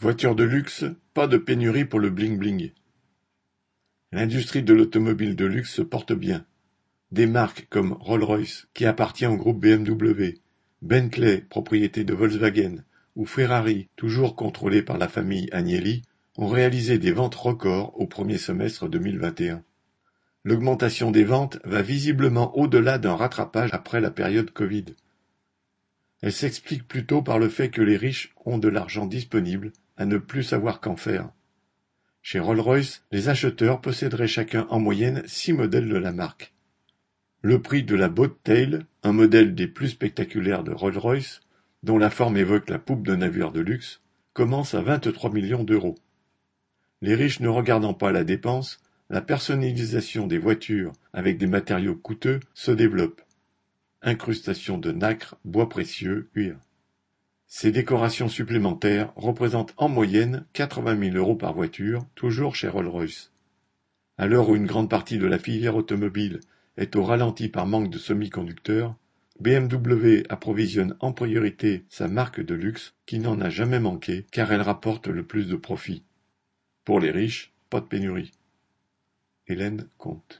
[0.00, 2.70] Voiture de luxe, pas de pénurie pour le bling-bling.
[4.12, 6.46] L'industrie de l'automobile de luxe se porte bien.
[7.10, 10.34] Des marques comme Rolls-Royce, qui appartient au groupe BMW,
[10.82, 12.84] Bentley, propriété de Volkswagen,
[13.16, 16.02] ou Ferrari, toujours contrôlée par la famille Agnelli,
[16.36, 19.64] ont réalisé des ventes records au premier semestre 2021.
[20.44, 24.84] L'augmentation des ventes va visiblement au-delà d'un rattrapage après la période Covid.
[26.22, 30.16] Elle s'explique plutôt par le fait que les riches ont de l'argent disponible à ne
[30.16, 31.28] plus savoir qu'en faire.
[32.22, 36.54] Chez Rolls-Royce, les acheteurs posséderaient chacun en moyenne six modèles de la marque.
[37.42, 41.40] Le prix de la Boat Tail, un modèle des plus spectaculaires de Rolls-Royce,
[41.82, 44.00] dont la forme évoque la poupe d'un navire de luxe,
[44.32, 45.96] commence à 23 millions d'euros.
[47.00, 52.40] Les riches ne regardant pas la dépense, la personnalisation des voitures avec des matériaux coûteux
[52.54, 53.22] se développe.
[54.02, 56.56] Incrustation de nacre, bois précieux, cuir.
[57.50, 63.32] Ces décorations supplémentaires représentent en moyenne 80 000 euros par voiture, toujours chez Rolls-Royce.
[64.18, 66.40] À l'heure où une grande partie de la filière automobile
[66.76, 68.94] est au ralenti par manque de semi-conducteurs,
[69.40, 74.60] BMW approvisionne en priorité sa marque de luxe qui n'en a jamais manqué car elle
[74.60, 76.04] rapporte le plus de profit.
[76.84, 78.32] Pour les riches, pas de pénurie.
[79.46, 80.36] Hélène Comte